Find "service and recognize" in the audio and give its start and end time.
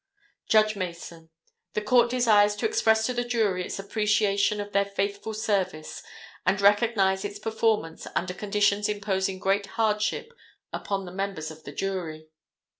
5.35-7.23